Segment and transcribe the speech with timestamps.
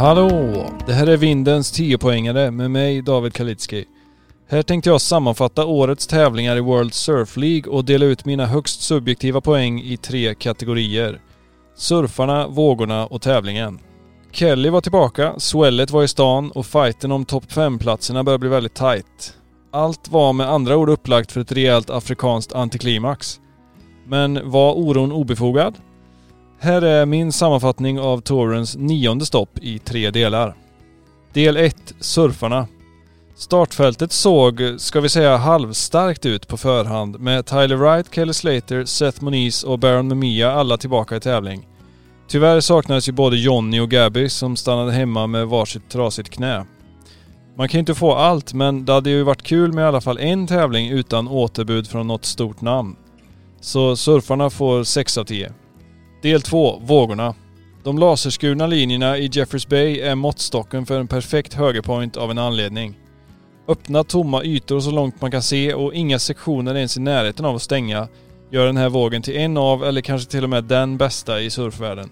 [0.00, 0.66] Hallå!
[0.86, 3.84] Det här är Vindens 10-poängare med mig David Kalitski.
[4.48, 8.82] Här tänkte jag sammanfatta årets tävlingar i World Surf League och dela ut mina högst
[8.82, 11.20] subjektiva poäng i tre kategorier.
[11.76, 13.78] Surfarna, vågorna och tävlingen.
[14.32, 18.74] Kelly var tillbaka, Swellet var i stan och fighten om topp 5-platserna börjar bli väldigt
[18.74, 19.34] tight.
[19.72, 23.40] Allt var med andra ord upplagt för ett rejält afrikanskt antiklimax.
[24.06, 25.74] Men var oron obefogad?
[26.62, 30.54] Här är min sammanfattning av tourens nionde stopp i tre delar.
[31.32, 31.94] Del 1.
[32.00, 32.66] Surfarna.
[33.34, 39.22] Startfältet såg, ska vi säga halvstarkt ut på förhand med Tyler Wright, Kelly Slater, Seth
[39.22, 41.66] Moniz och Baron Mamiya alla tillbaka i tävling.
[42.28, 46.66] Tyvärr saknades ju både Johnny och Gabby som stannade hemma med varsitt trasigt knä.
[47.56, 50.00] Man kan ju inte få allt men det hade ju varit kul med i alla
[50.00, 52.96] fall en tävling utan återbud från något stort namn.
[53.60, 55.52] Så surfarna får 6 av 10.
[56.22, 56.78] Del 2.
[56.84, 57.34] Vågorna.
[57.82, 62.98] De laserskurna linjerna i Jeffers Bay är måttstocken för en perfekt högerpoint av en anledning.
[63.68, 67.56] Öppna tomma ytor så långt man kan se och inga sektioner ens i närheten av
[67.56, 68.08] att stänga
[68.50, 71.50] gör den här vågen till en av, eller kanske till och med den bästa i
[71.50, 72.10] surfvärlden.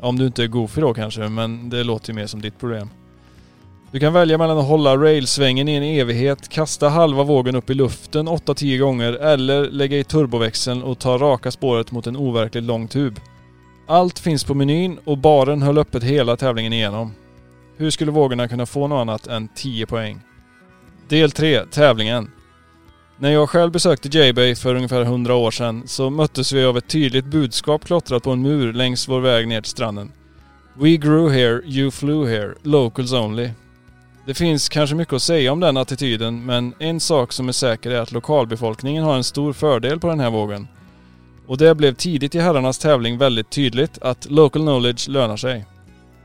[0.00, 2.90] Om du inte är goofy då kanske, men det låter ju mer som ditt problem.
[3.90, 7.74] Du kan välja mellan att hålla railsvängen i en evighet, kasta halva vågen upp i
[7.74, 12.88] luften 8-10 gånger eller lägga i turboväxeln och ta raka spåret mot en overkligt lång
[12.88, 13.20] tub.
[13.86, 17.14] Allt finns på menyn och baren höll öppet hela tävlingen igenom.
[17.76, 20.20] Hur skulle vågorna kunna få något annat än 10 poäng?
[21.08, 22.30] Del 3, tävlingen.
[23.18, 26.88] När jag själv besökte J-Bay för ungefär 100 år sedan så möttes vi av ett
[26.88, 30.12] tydligt budskap klottrat på en mur längs vår väg ner till stranden.
[30.74, 33.50] We grew here, you flew here, locals only.
[34.28, 37.90] Det finns kanske mycket att säga om den attityden men en sak som är säker
[37.90, 40.68] är att lokalbefolkningen har en stor fördel på den här vågen.
[41.46, 45.66] Och det blev tidigt i herrarnas tävling väldigt tydligt att local knowledge lönar sig.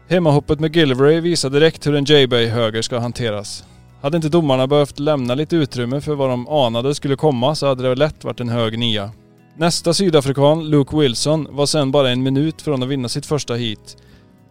[0.08, 3.64] Hemmahoppet med Gilvery visar direkt hur en J-Bay höger ska hanteras.
[4.02, 7.90] Hade inte domarna behövt lämna lite utrymme för vad de anade skulle komma så hade
[7.90, 9.12] det lätt varit en hög nia.
[9.58, 13.98] Nästa sydafrikan, Luke Wilson, var sen bara en minut från att vinna sitt första heat.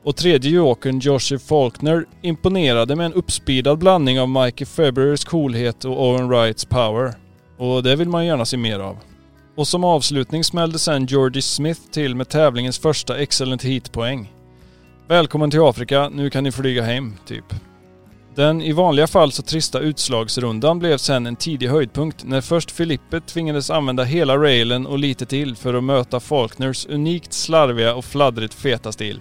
[0.05, 6.09] Och tredje jokern, Joshie Faulkner, imponerade med en uppspeedad blandning av Mikey Februarys coolhet och
[6.09, 7.15] Owen Wrights power.
[7.59, 8.97] Och det vill man gärna se mer av.
[9.57, 14.33] Och som avslutning smällde sen Georgie Smith till med tävlingens första excellent heat-poäng.
[15.09, 17.45] Välkommen till Afrika, nu kan ni flyga hem, typ.
[18.35, 23.21] Den i vanliga fall så trista utslagsrundan blev sen en tidig höjdpunkt när först Filippe
[23.21, 28.55] tvingades använda hela railen och lite till för att möta Faulkners unikt slarviga och fladdrigt
[28.55, 29.21] feta stil.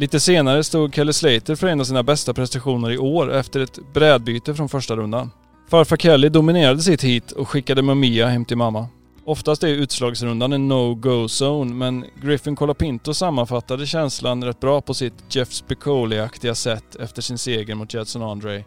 [0.00, 3.78] Lite senare stod Kelly Slater för en av sina bästa prestationer i år efter ett
[3.92, 5.30] brädbyte från första rundan.
[5.70, 8.88] Farfar Kelly dominerade sitt hit och skickade Mamiya hem till mamma.
[9.24, 15.48] Oftast är utslagsrundan en no-go-zone men Griffin Colapinto sammanfattade känslan rätt bra på sitt Jeff
[15.50, 18.58] Spicoli-aktiga sätt efter sin seger mot Jetson Andre.
[18.58, 18.64] I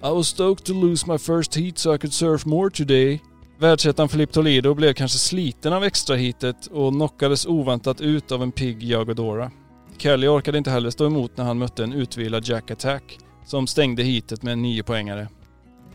[0.00, 3.22] was stoked to lose my first heat so I could surf more today.
[3.58, 8.82] Världsettan Filip Toledo blev kanske sliten av extrahitet och knockades oväntat ut av en pigg
[8.82, 9.50] Jagodora.
[9.98, 14.02] Kelly orkade inte heller stå emot när han mötte en utvilad Jack Attack som stängde
[14.02, 15.28] hitet med en 9 poängare.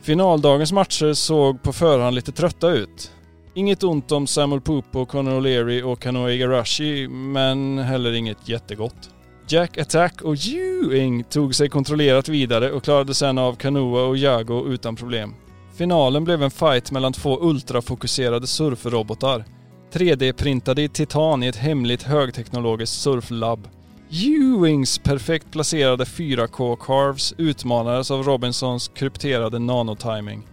[0.02, 3.12] Finaldagens matcher såg på förhand lite trötta ut.
[3.54, 9.10] Inget ont om Samuel Pupo, Conor O'Leary och Kanoe Igarashi, men heller inget jättegott.
[9.48, 14.68] Jack Attack och Ewing tog sig kontrollerat vidare och klarade sen av Kanoa och Jago
[14.68, 15.36] utan problem.
[15.78, 19.46] Finalen blev en fight mellan två ultrafokuserade surfrobotar.
[19.94, 23.68] 3D-printade i titan i ett hemligt högteknologiskt surflabb.
[24.12, 30.48] Ewings perfekt placerade 4K-carves utmanades av Robinsons krypterade nanotiming.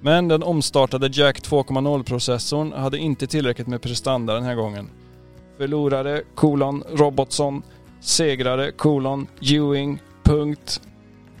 [0.00, 4.90] Men den omstartade Jack 2.0-processorn hade inte tillräckligt med prestanda den här gången.
[5.58, 7.62] Förlorare, kolon, Robotson.
[8.00, 10.80] Segrare, kolon, Ewing, punkt.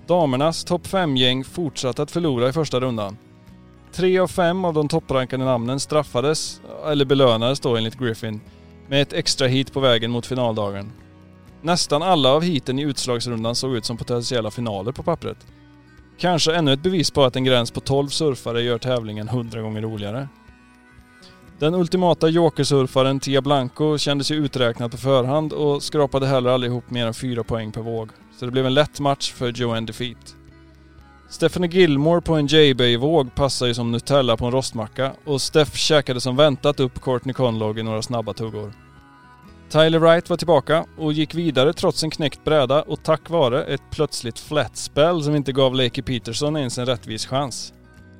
[0.06, 3.16] Damernas topp 5-gäng fortsatte att förlora i första rundan.
[3.92, 8.40] Tre av fem av de topprankade namnen straffades, eller belönades då enligt Griffin,
[8.88, 10.92] med ett extra hit på vägen mot finaldagen.
[11.62, 15.46] Nästan alla av hiten i utslagsrundan såg ut som potentiella finaler på pappret.
[16.18, 19.82] Kanske ännu ett bevis på att en gräns på 12 surfare gör tävlingen 100 gånger
[19.82, 20.28] roligare.
[21.58, 26.90] Den ultimata jokersurfaren Tia Blanco kändes ju uträknad på förhand och skrapade heller aldrig ihop
[26.90, 28.10] mer än 4 poäng per våg.
[28.38, 30.36] Så det blev en lätt match för Joanne Defeat.
[31.28, 36.20] Stephanie Gilmore på en J-Bay-våg passar ju som Nutella på en rostmacka och Steph käkade
[36.20, 38.72] som väntat upp Courtney Conlog i några snabba tuggor.
[39.70, 43.82] Tyler Wright var tillbaka och gick vidare trots en knäckt bräda och tack vare ett
[43.90, 47.72] plötsligt flat spell som inte gav Lakey Peterson ens en rättvis chans.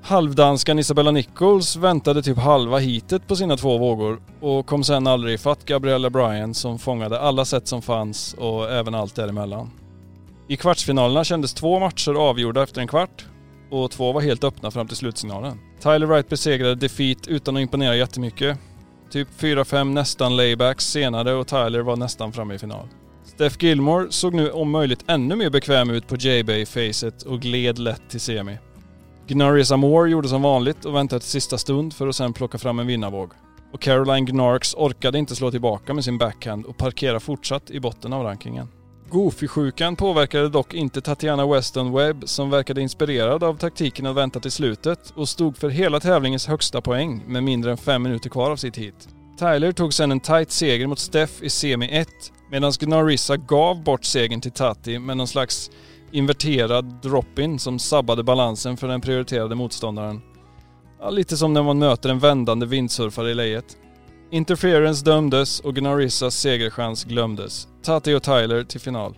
[0.03, 5.35] Halvdanskan Isabella Nichols väntade typ halva hitet på sina två vågor och kom sen aldrig
[5.35, 9.71] ifatt Gabriella Bryan som fångade alla sätt som fanns och även allt däremellan.
[10.49, 13.27] I kvartsfinalerna kändes två matcher avgjorda efter en kvart
[13.71, 15.59] och två var helt öppna fram till slutsignalen.
[15.83, 18.59] Tyler Wright besegrade Defeat utan att imponera jättemycket.
[19.11, 22.89] Typ 4-5 nästan laybacks senare och Tyler var nästan framme i final.
[23.25, 28.03] Steph Gilmore såg nu om möjligt ännu mer bekväm ut på J-Bay-facet och gled lätt
[28.09, 28.59] till semi.
[29.27, 32.79] Gnarris Amore gjorde som vanligt och väntade till sista stund för att sedan plocka fram
[32.79, 33.33] en vinnarvåg.
[33.73, 38.13] Och Caroline Gnarks orkade inte slå tillbaka med sin backhand och parkerade fortsatt i botten
[38.13, 38.69] av rankingen.
[39.11, 44.51] Goofy-sjukan påverkade dock inte Tatiana Weston Webb som verkade inspirerad av taktiken att vänta till
[44.51, 48.57] slutet och stod för hela tävlingens högsta poäng med mindre än fem minuter kvar av
[48.57, 49.09] sitt hit.
[49.39, 52.09] Tyler tog sedan en tight seger mot Steph i semi 1
[52.51, 55.71] medan Gnarissa gav bort segern till Tati med någon slags
[56.13, 60.21] inverterad drop-in som sabbade balansen för den prioriterade motståndaren.
[61.01, 63.77] Ja, lite som när man möter en vändande vindsurfare i lejet.
[64.33, 67.69] Interference dömdes och Gnarissas segerchans glömdes.
[67.83, 69.17] Tati och Tyler till final.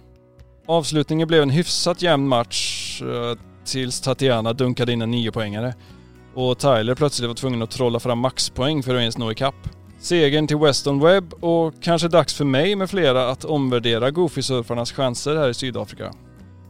[0.66, 5.74] Avslutningen blev en hyfsat jämn match eh, tills Tatiana dunkade in en niopoängare
[6.34, 9.54] och Tyler plötsligt var tvungen att trolla fram maxpoäng för att ens nå ikapp.
[9.98, 15.36] Segern till Weston Webb och kanske dags för mig med flera att omvärdera Goofy-surfarnas chanser
[15.36, 16.12] här i Sydafrika.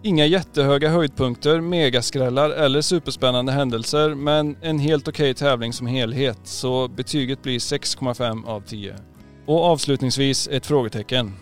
[0.05, 6.39] Inga jättehöga höjdpunkter, megaskrällar eller superspännande händelser men en helt okej okay tävling som helhet
[6.45, 8.95] så betyget blir 6,5 av 10.
[9.47, 11.33] Och avslutningsvis ett frågetecken.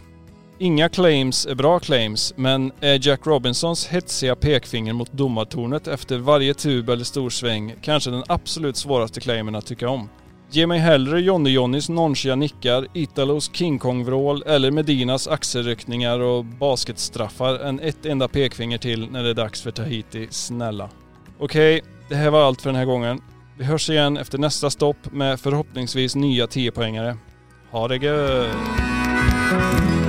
[0.58, 6.54] Inga claims är bra claims, men är Jack Robinsons hetsiga pekfinger mot domartornet efter varje
[6.54, 10.08] tub eller storsväng kanske den absolut svåraste claimen att tycka om?
[10.52, 17.80] Ge mig hellre Jonny-Jonnys nonchiga nickar, Italos King Kong-vrål eller Medinas axelryckningar och basketstraffar än
[17.80, 20.90] ett enda pekfinger till när det är dags för Tahiti, snälla.
[21.38, 23.20] Okej, det här var allt för den här gången.
[23.58, 27.16] Vi hörs igen efter nästa stopp med förhoppningsvis nya 10-poängare.
[27.70, 29.99] Ha det gött!